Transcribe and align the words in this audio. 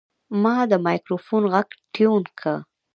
ما 0.43 0.57
د 0.71 0.73
مایکروفون 0.85 1.43
غږ 1.53 1.69
ټیون 1.93 2.23
کړ. 2.39 2.55